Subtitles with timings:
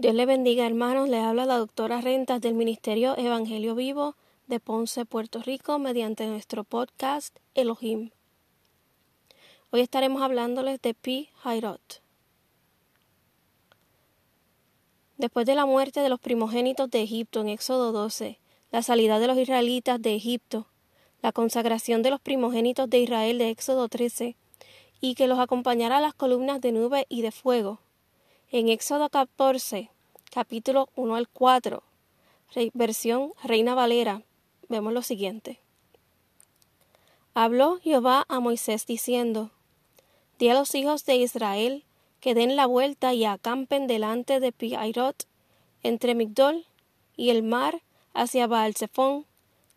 [0.00, 1.08] Dios le bendiga, hermanos.
[1.08, 4.14] Le habla la doctora Rentas del Ministerio Evangelio Vivo
[4.46, 8.10] de Ponce, Puerto Rico, mediante nuestro podcast Elohim.
[9.72, 12.00] Hoy estaremos hablándoles de Pi Hairot.
[15.16, 18.38] Después de la muerte de los primogénitos de Egipto en Éxodo 12,
[18.70, 20.68] la salida de los israelitas de Egipto,
[21.22, 24.36] la consagración de los primogénitos de Israel de Éxodo 13,
[25.00, 27.80] y que los acompañara las columnas de nube y de fuego.
[28.50, 29.90] En Éxodo 14,
[30.30, 31.82] capítulo 1 al 4,
[32.72, 34.22] versión Reina Valera,
[34.70, 35.60] vemos lo siguiente.
[37.34, 39.50] Habló Jehová a Moisés diciendo,
[40.38, 41.84] Di a los hijos de Israel
[42.20, 45.26] que den la vuelta y acampen delante de Piairot,
[45.82, 46.64] entre Migdol
[47.18, 47.82] y el mar
[48.14, 49.26] hacia Baalzephón,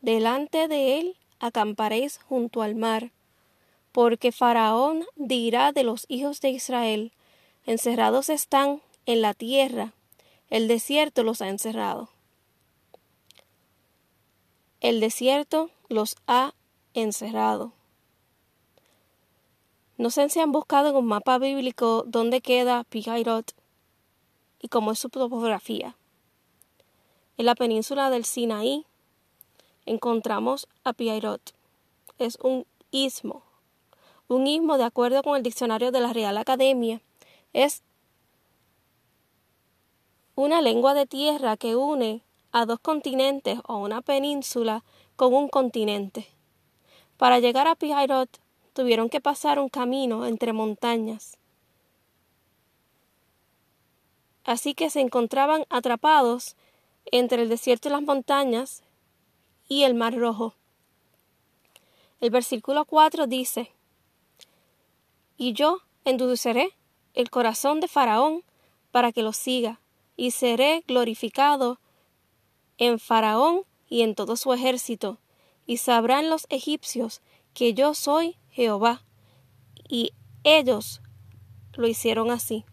[0.00, 3.10] delante de él acamparéis junto al mar,
[3.90, 7.12] porque Faraón dirá de los hijos de Israel,
[7.70, 9.92] encerrados están en la tierra,
[10.48, 12.10] el desierto los ha encerrado.
[14.80, 16.54] El desierto los ha
[16.94, 17.72] encerrado.
[19.98, 23.54] No sé si han buscado en un mapa bíblico dónde queda Pihairot
[24.60, 25.96] y cómo es su topografía.
[27.36, 28.84] En la península del Sinaí
[29.86, 31.54] encontramos a Pihairot.
[32.18, 33.44] Es un istmo.
[34.26, 37.00] Un istmo, de acuerdo con el diccionario de la Real Academia,
[37.52, 37.82] es
[40.34, 44.84] una lengua de tierra que une a dos continentes o una península
[45.16, 46.28] con un continente.
[47.16, 48.40] Para llegar a Pihairot
[48.72, 51.36] tuvieron que pasar un camino entre montañas.
[54.44, 56.56] Así que se encontraban atrapados
[57.04, 58.82] entre el desierto y las montañas
[59.68, 60.54] y el mar rojo.
[62.20, 63.72] El versículo 4 dice,
[65.36, 66.74] Y yo endulceré
[67.14, 68.44] el corazón de Faraón
[68.90, 69.80] para que lo siga,
[70.16, 71.78] y seré glorificado
[72.78, 75.18] en Faraón y en todo su ejército,
[75.66, 77.22] y sabrán los egipcios
[77.54, 79.02] que yo soy Jehová.
[79.88, 80.12] Y
[80.44, 81.00] ellos
[81.74, 82.64] lo hicieron así.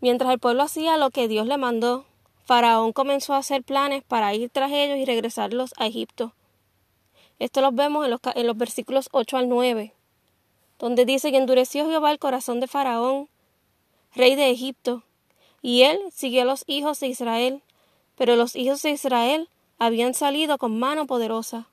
[0.00, 2.06] Mientras el pueblo hacía lo que Dios le mandó,
[2.44, 6.32] Faraón comenzó a hacer planes para ir tras ellos y regresarlos a Egipto.
[7.38, 9.94] Esto lo vemos en los, en los versículos 8 al 9,
[10.80, 13.28] donde dice que endureció Jehová el corazón de Faraón,
[14.14, 15.04] rey de Egipto,
[15.62, 17.62] y él siguió a los hijos de Israel,
[18.16, 19.48] pero los hijos de Israel
[19.78, 21.68] habían salido con mano poderosa.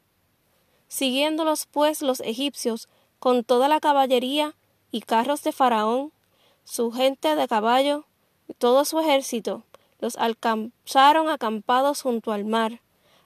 [0.89, 4.55] Siguiéndolos pues los egipcios con toda la caballería
[4.91, 6.11] y carros de Faraón,
[6.65, 8.05] su gente de caballo
[8.49, 9.63] y todo su ejército,
[9.99, 12.81] los alcanzaron acampados junto al mar,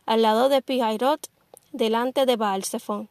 [0.06, 1.28] al lado de Pihairot,
[1.72, 3.09] delante de Baalzephón.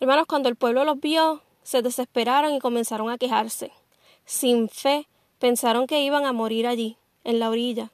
[0.00, 3.70] Hermanos, cuando el pueblo los vio, se desesperaron y comenzaron a quejarse.
[4.24, 5.06] Sin fe,
[5.38, 7.92] pensaron que iban a morir allí, en la orilla.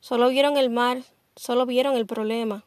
[0.00, 1.02] Solo vieron el mar,
[1.34, 2.64] solo vieron el problema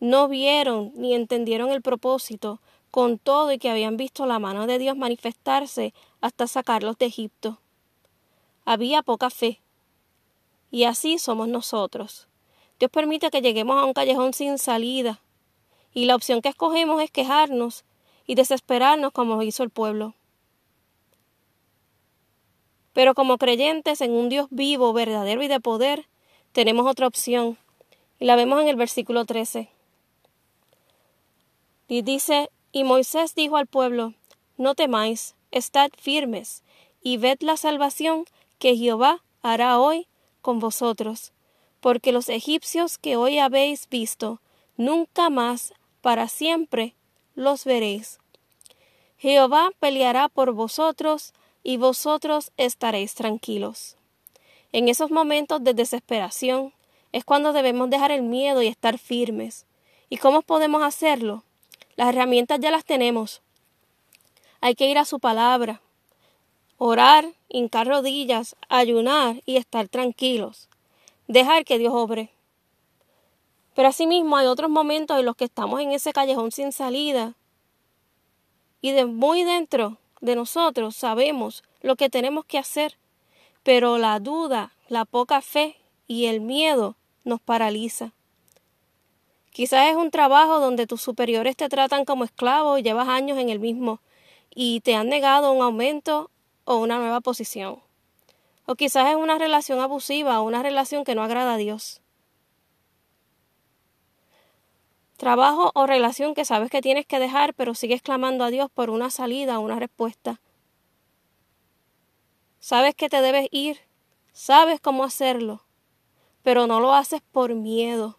[0.00, 2.60] no vieron ni entendieron el propósito,
[2.90, 7.58] con todo y que habían visto la mano de Dios manifestarse hasta sacarlos de Egipto.
[8.64, 9.60] Había poca fe.
[10.70, 12.28] Y así somos nosotros.
[12.78, 15.20] Dios permite que lleguemos a un callejón sin salida,
[15.96, 17.86] y la opción que escogemos es quejarnos
[18.26, 20.14] y desesperarnos como hizo el pueblo.
[22.92, 26.04] Pero como creyentes en un Dios vivo, verdadero y de poder,
[26.52, 27.56] tenemos otra opción,
[28.18, 29.70] y la vemos en el versículo 13.
[31.88, 34.12] Y dice, y Moisés dijo al pueblo,
[34.58, 36.62] No temáis, estad firmes,
[37.00, 38.26] y ved la salvación
[38.58, 40.08] que Jehová hará hoy
[40.42, 41.32] con vosotros,
[41.80, 44.42] porque los egipcios que hoy habéis visto,
[44.76, 45.72] nunca más
[46.06, 46.94] para siempre
[47.34, 48.20] los veréis.
[49.18, 51.34] Jehová peleará por vosotros,
[51.64, 53.96] y vosotros estaréis tranquilos.
[54.70, 56.72] En esos momentos de desesperación
[57.10, 59.66] es cuando debemos dejar el miedo y estar firmes.
[60.08, 61.42] ¿Y cómo podemos hacerlo?
[61.96, 63.42] Las herramientas ya las tenemos.
[64.60, 65.80] Hay que ir a su palabra,
[66.78, 70.68] orar, hincar rodillas, ayunar y estar tranquilos.
[71.26, 72.30] Dejar que Dios obre.
[73.76, 77.34] Pero asimismo hay otros momentos en los que estamos en ese callejón sin salida
[78.80, 82.96] y de muy dentro de nosotros sabemos lo que tenemos que hacer,
[83.62, 85.76] pero la duda, la poca fe
[86.06, 88.12] y el miedo nos paraliza.
[89.50, 93.50] Quizás es un trabajo donde tus superiores te tratan como esclavo y llevas años en
[93.50, 94.00] el mismo
[94.54, 96.30] y te han negado un aumento
[96.64, 97.80] o una nueva posición.
[98.64, 102.00] O quizás es una relación abusiva o una relación que no agrada a Dios.
[105.16, 108.90] Trabajo o relación que sabes que tienes que dejar, pero sigues clamando a Dios por
[108.90, 110.40] una salida o una respuesta.
[112.58, 113.78] sabes que te debes ir,
[114.32, 115.62] sabes cómo hacerlo,
[116.42, 118.18] pero no lo haces por miedo.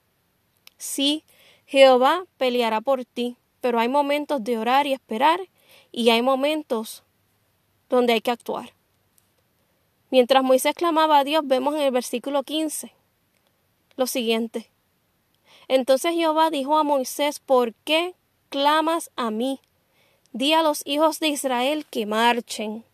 [0.77, 1.25] Sí,
[1.65, 5.41] Jehová peleará por ti, pero hay momentos de orar y esperar
[5.91, 7.03] y hay momentos
[7.89, 8.73] donde hay que actuar.
[10.11, 12.93] Mientras Moisés clamaba a Dios, vemos en el versículo 15
[13.97, 14.69] lo siguiente.
[15.67, 18.15] Entonces Jehová dijo a Moisés, ¿por qué
[18.49, 19.59] clamas a mí?
[20.31, 22.85] Di a los hijos de Israel que marchen.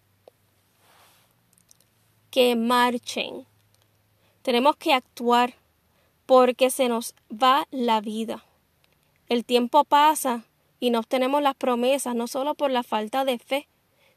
[2.32, 3.46] Que marchen.
[4.42, 5.56] Tenemos que actuar
[6.26, 8.44] porque se nos va la vida.
[9.30, 10.44] El tiempo pasa
[10.80, 13.68] y no obtenemos las promesas no solo por la falta de fe,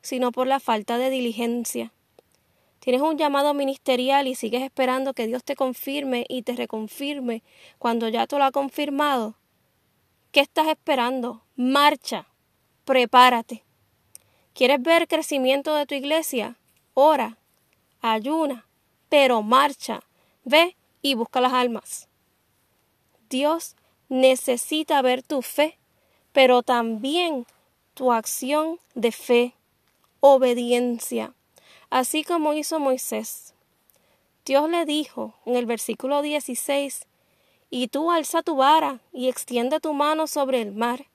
[0.00, 1.92] sino por la falta de diligencia.
[2.86, 7.42] Tienes un llamado ministerial y sigues esperando que Dios te confirme y te reconfirme
[7.80, 9.34] cuando ya te lo ha confirmado.
[10.30, 11.42] ¿Qué estás esperando?
[11.56, 12.28] Marcha,
[12.84, 13.64] prepárate.
[14.54, 16.58] ¿Quieres ver crecimiento de tu iglesia?
[16.94, 17.38] Ora,
[18.02, 18.68] ayuna,
[19.08, 20.04] pero marcha,
[20.44, 22.08] ve y busca las almas.
[23.28, 23.74] Dios
[24.08, 25.76] necesita ver tu fe,
[26.30, 27.46] pero también
[27.94, 29.54] tu acción de fe,
[30.20, 31.34] obediencia,
[31.96, 33.54] así como hizo Moisés.
[34.44, 37.06] Dios le dijo en el versículo 16,
[37.70, 41.06] y tú alza tu vara y extiende tu mano sobre el mar,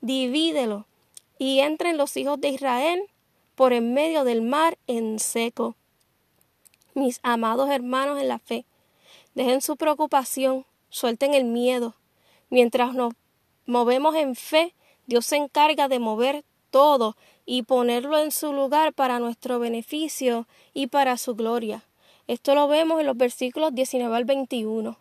[0.00, 0.86] divídelo,
[1.38, 3.00] y entren los hijos de Israel
[3.54, 5.76] por en medio del mar en seco.
[6.94, 8.66] Mis amados hermanos en la fe,
[9.36, 11.94] dejen su preocupación, suelten el miedo.
[12.50, 13.14] Mientras nos
[13.66, 14.74] movemos en fe,
[15.06, 17.16] Dios se encarga de mover todo
[17.46, 21.84] y ponerlo en su lugar para nuestro beneficio y para su gloria.
[22.26, 24.96] Esto lo vemos en los versículos 19 al 21.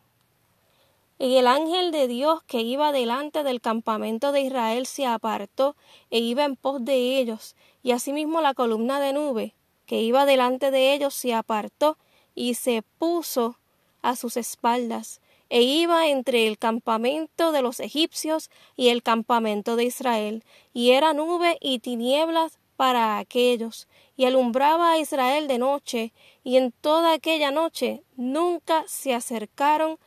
[1.19, 5.75] Y el ángel de Dios que iba delante del campamento de Israel se apartó
[6.09, 9.53] e iba en pos de ellos, y asimismo la columna de nube
[9.85, 11.97] que iba delante de ellos se apartó
[12.35, 13.57] y se puso
[14.01, 15.21] a sus espaldas,
[15.53, 21.13] e iba entre el campamento de los egipcios y el campamento de Israel, y era
[21.13, 26.11] nube y tinieblas para aquellos, y alumbraba a Israel de noche,
[26.43, 29.99] y en toda aquella noche nunca se acercaron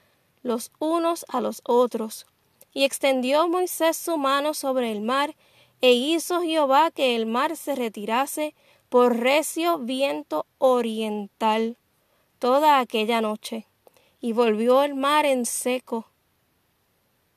[0.43, 2.27] los unos a los otros.
[2.73, 5.37] Y extendió Moisés su mano sobre el mar,
[5.81, 8.57] e hizo Jehová que el mar se retirase
[8.89, 11.77] por recio viento oriental
[12.41, 13.69] toda aquella noche.
[14.27, 16.11] Y volvió el mar en seco,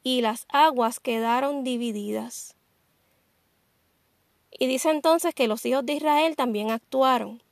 [0.01, 2.55] y las aguas quedaron divididas.
[4.49, 7.43] Y dice entonces que los hijos de Israel también actuaron.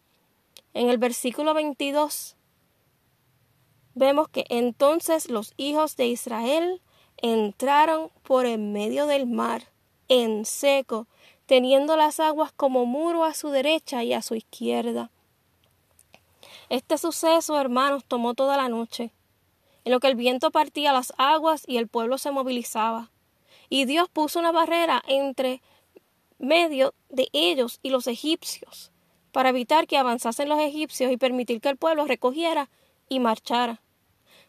[0.73, 2.35] En el versículo 22
[3.93, 6.81] vemos que entonces los hijos de Israel
[7.17, 9.69] entraron por en medio del mar,
[10.07, 11.05] en seco,
[11.45, 15.11] teniendo las aguas como muro a su derecha y a su izquierda.
[16.69, 19.11] Este suceso, hermanos, tomó toda la noche,
[19.87, 23.09] en lo que el viento partía las aguas y el pueblo se movilizaba.
[23.69, 25.61] Y Dios puso una barrera entre
[26.39, 28.91] medio de ellos y los egipcios,
[29.31, 32.69] para evitar que avanzasen los egipcios y permitir que el pueblo recogiera
[33.07, 33.81] y marchara.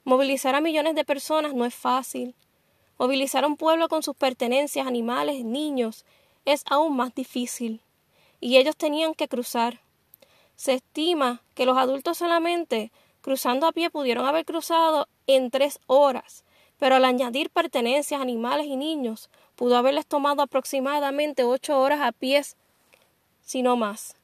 [0.02, 2.35] Movilizar a millones de personas no es fácil.
[2.99, 6.05] Movilizar a un pueblo con sus pertenencias, animales, niños,
[6.46, 7.81] es aún más difícil.
[8.40, 9.82] Y ellos tenían que cruzar.
[10.56, 12.90] Se estima que los adultos solamente
[13.28, 16.44] cruzando a pie pudieron haber cruzado en tres horas,
[16.78, 22.56] pero al añadir pertenencias, animales y niños, pudo haberles tomado aproximadamente ocho horas a pies,
[23.42, 24.16] si no más.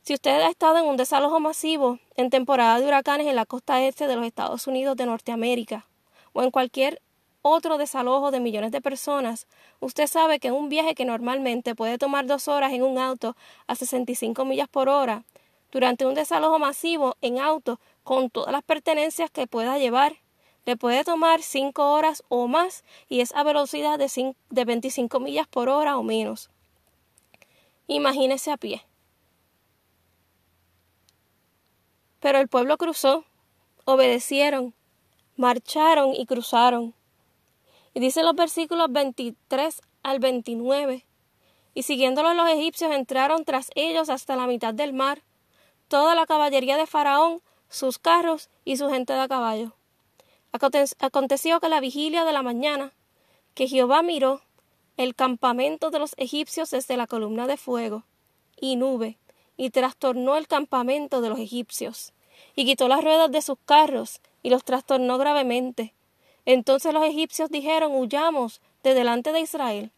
[0.00, 3.82] Si usted ha estado en un desalojo masivo en temporada de huracanes en la costa
[3.82, 5.84] este de los Estados Unidos de Norteamérica
[6.32, 7.02] o en cualquier
[7.42, 9.46] otro desalojo de millones de personas,
[9.80, 13.74] usted sabe que un viaje que normalmente puede tomar dos horas en un auto a
[13.74, 15.24] 65 millas por hora,
[15.70, 20.16] durante un desalojo masivo en auto con todas las pertenencias que pueda llevar,
[20.64, 25.46] le puede tomar cinco horas o más y es a velocidad de, de 25 millas
[25.46, 26.50] por hora o menos.
[27.86, 28.84] Imagínese a pie.
[32.20, 33.24] Pero el pueblo cruzó,
[33.84, 34.74] obedecieron,
[35.36, 36.94] marcharon y cruzaron.
[37.94, 41.06] Y dicen los versículos 23 al 29.
[41.74, 45.22] Y siguiéndolos los egipcios entraron tras ellos hasta la mitad del mar,
[45.88, 49.74] toda la caballería de Faraón, sus carros y su gente de a caballo.
[50.52, 52.92] Aconteció que la vigilia de la mañana,
[53.54, 54.42] que Jehová miró
[54.96, 58.04] el campamento de los egipcios desde la columna de fuego
[58.60, 59.18] y nube,
[59.56, 62.12] y trastornó el campamento de los egipcios,
[62.54, 65.94] y quitó las ruedas de sus carros, y los trastornó gravemente.
[66.46, 69.92] Entonces los egipcios dijeron Huyamos de delante de Israel,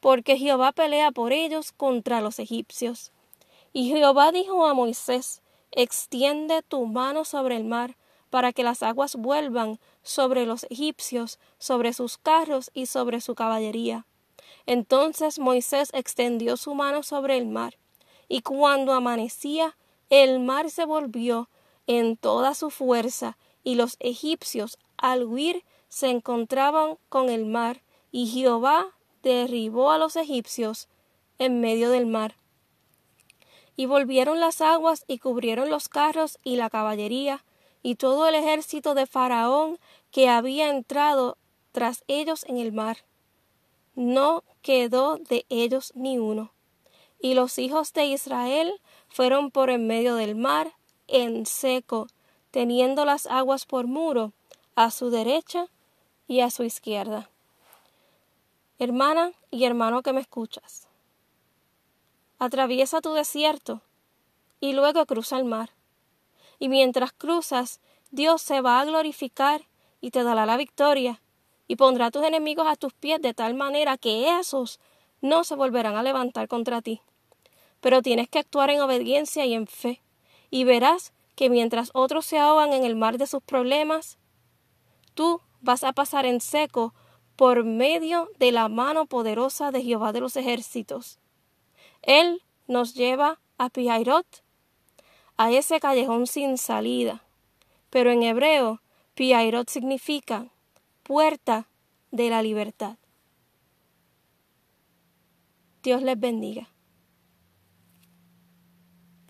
[0.00, 3.12] porque Jehová pelea por ellos contra los egipcios.
[3.72, 7.96] Y Jehová dijo a Moisés, extiende tu mano sobre el mar,
[8.28, 14.06] para que las aguas vuelvan sobre los egipcios, sobre sus carros y sobre su caballería.
[14.64, 17.78] Entonces Moisés extendió su mano sobre el mar,
[18.28, 19.76] y cuando amanecía,
[20.08, 21.50] el mar se volvió
[21.86, 28.26] en toda su fuerza, y los egipcios, al huir, se encontraban con el mar, y
[28.28, 28.86] Jehová
[29.22, 30.88] derribó a los egipcios
[31.38, 32.36] en medio del mar.
[33.76, 37.44] Y volvieron las aguas y cubrieron los carros y la caballería,
[37.82, 39.78] y todo el ejército de Faraón
[40.10, 41.36] que había entrado
[41.72, 42.98] tras ellos en el mar.
[43.94, 46.52] No quedó de ellos ni uno.
[47.20, 50.72] Y los hijos de Israel fueron por en medio del mar,
[51.08, 52.08] en seco,
[52.50, 54.32] teniendo las aguas por muro,
[54.74, 55.66] a su derecha
[56.26, 57.30] y a su izquierda.
[58.78, 60.88] Hermana y hermano que me escuchas,
[62.44, 63.82] atraviesa tu desierto
[64.58, 65.70] y luego cruza el mar.
[66.58, 67.80] Y mientras cruzas,
[68.10, 69.62] Dios se va a glorificar
[70.00, 71.22] y te dará la victoria,
[71.68, 74.80] y pondrá a tus enemigos a tus pies de tal manera que esos
[75.20, 77.00] no se volverán a levantar contra ti.
[77.80, 80.02] Pero tienes que actuar en obediencia y en fe,
[80.50, 84.18] y verás que mientras otros se ahogan en el mar de sus problemas,
[85.14, 86.92] tú vas a pasar en seco
[87.36, 91.21] por medio de la mano poderosa de Jehová de los ejércitos.
[92.02, 94.26] Él nos lleva a Pihairot,
[95.36, 97.22] a ese callejón sin salida.
[97.90, 98.82] Pero en hebreo,
[99.14, 100.52] Pihairot significa
[101.02, 101.68] puerta
[102.10, 102.96] de la libertad.
[105.82, 106.71] Dios les bendiga.